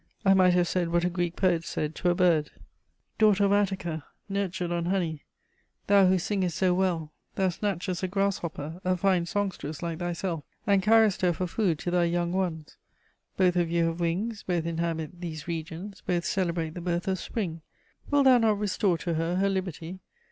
I 0.25 0.33
might 0.33 0.55
have 0.55 0.67
said 0.67 0.87
what 0.89 1.05
a 1.05 1.11
Greek 1.11 1.35
poet 1.35 1.63
said 1.63 1.93
to 1.97 2.09
a 2.09 2.15
bird: 2.15 2.49
"Daughter 3.19 3.45
of 3.45 3.51
Attica, 3.53 4.03
nurtured 4.27 4.71
on 4.71 4.85
honey, 4.85 5.25
thou 5.85 6.07
who 6.07 6.17
singest 6.17 6.57
so 6.57 6.73
well, 6.73 7.13
thou 7.35 7.49
snatchest 7.49 8.01
a 8.01 8.07
grasshopper, 8.07 8.81
a 8.83 8.97
fine 8.97 9.27
songstress 9.27 9.83
like 9.83 9.99
thyself, 9.99 10.43
and 10.65 10.81
carriest 10.81 11.21
her 11.21 11.33
for 11.33 11.45
food 11.45 11.77
to 11.77 11.91
thy 11.91 12.05
young 12.05 12.31
ones. 12.33 12.77
Both 13.37 13.55
of 13.55 13.69
you 13.69 13.85
have 13.85 13.99
wings, 13.99 14.41
both 14.41 14.65
inhabit 14.65 15.21
these 15.21 15.47
regions, 15.47 16.01
both 16.03 16.25
celebrate 16.25 16.73
the 16.73 16.81
birth 16.81 17.07
of 17.07 17.19
spring: 17.19 17.61
wilt 18.09 18.25
thou 18.25 18.39
not 18.39 18.57
restore 18.57 18.97
to 18.97 19.13
her 19.13 19.35
her 19.35 19.49
liberty? 19.49 19.99